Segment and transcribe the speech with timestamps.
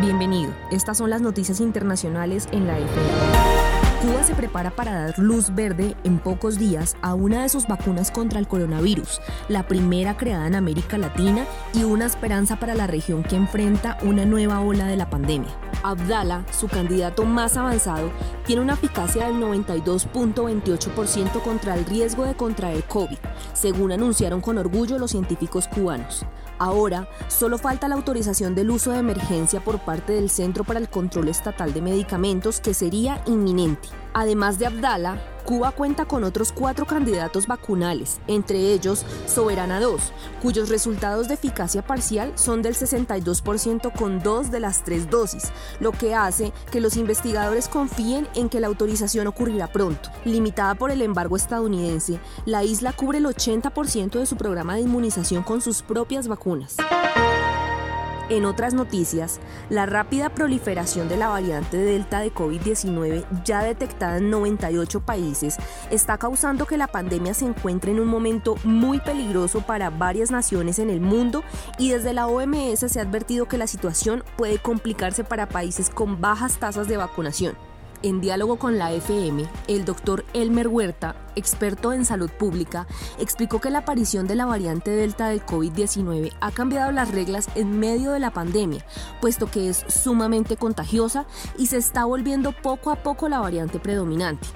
[0.00, 0.52] Bienvenido.
[0.70, 3.08] Estas son las noticias internacionales en la FM.
[4.00, 8.12] Cuba se prepara para dar luz verde en pocos días a una de sus vacunas
[8.12, 13.24] contra el coronavirus, la primera creada en América Latina y una esperanza para la región
[13.24, 15.50] que enfrenta una nueva ola de la pandemia.
[15.82, 18.12] Abdala, su candidato más avanzado,
[18.46, 23.18] tiene una eficacia del 92.28% contra el riesgo de contraer COVID,
[23.52, 26.24] según anunciaron con orgullo los científicos cubanos.
[26.58, 30.88] Ahora, solo falta la autorización del uso de emergencia por parte del Centro para el
[30.88, 33.88] Control Estatal de Medicamentos, que sería inminente.
[34.12, 35.18] Además de Abdala,
[35.48, 39.98] Cuba cuenta con otros cuatro candidatos vacunales, entre ellos Soberana 2,
[40.42, 45.44] cuyos resultados de eficacia parcial son del 62% con dos de las tres dosis,
[45.80, 50.10] lo que hace que los investigadores confíen en que la autorización ocurrirá pronto.
[50.26, 55.42] Limitada por el embargo estadounidense, la isla cubre el 80% de su programa de inmunización
[55.44, 56.76] con sus propias vacunas.
[58.30, 59.40] En otras noticias,
[59.70, 65.56] la rápida proliferación de la variante Delta de COVID-19 ya detectada en 98 países
[65.90, 70.78] está causando que la pandemia se encuentre en un momento muy peligroso para varias naciones
[70.78, 71.42] en el mundo
[71.78, 76.20] y desde la OMS se ha advertido que la situación puede complicarse para países con
[76.20, 77.67] bajas tasas de vacunación.
[78.02, 82.86] En diálogo con la FM, el doctor Elmer Huerta, experto en salud pública,
[83.18, 87.80] explicó que la aparición de la variante Delta del COVID-19 ha cambiado las reglas en
[87.80, 88.84] medio de la pandemia,
[89.20, 91.26] puesto que es sumamente contagiosa
[91.58, 94.46] y se está volviendo poco a poco la variante predominante.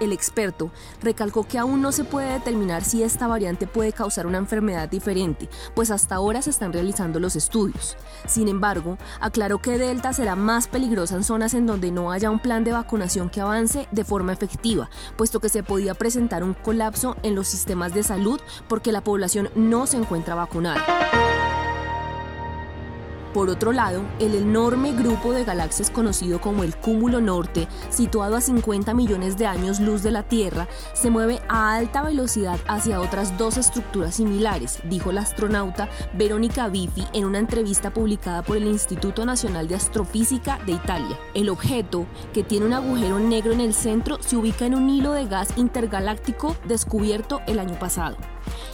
[0.00, 0.70] El experto
[1.02, 5.48] recalcó que aún no se puede determinar si esta variante puede causar una enfermedad diferente,
[5.74, 7.98] pues hasta ahora se están realizando los estudios.
[8.26, 12.38] Sin embargo, aclaró que Delta será más peligrosa en zonas en donde no haya un
[12.38, 17.16] plan de vacunación que avance de forma efectiva, puesto que se podía presentar un colapso
[17.22, 21.59] en los sistemas de salud porque la población no se encuentra vacunada.
[23.32, 28.40] Por otro lado, el enorme grupo de galaxias conocido como el Cúmulo Norte, situado a
[28.40, 33.38] 50 millones de años luz de la Tierra, se mueve a alta velocidad hacia otras
[33.38, 39.24] dos estructuras similares, dijo la astronauta Verónica Bifi en una entrevista publicada por el Instituto
[39.24, 41.16] Nacional de Astrofísica de Italia.
[41.32, 45.12] El objeto, que tiene un agujero negro en el centro, se ubica en un hilo
[45.12, 48.16] de gas intergaláctico descubierto el año pasado.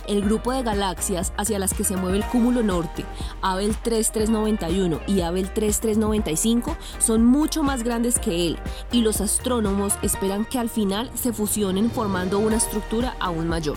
[0.06, 3.04] El grupo de galaxias hacia las que se mueve el cúmulo norte,
[3.42, 8.58] Abel 3391 y Abel 3395, son mucho más grandes que él
[8.92, 13.76] y los astrónomos esperan que al final se fusionen formando una estructura aún mayor.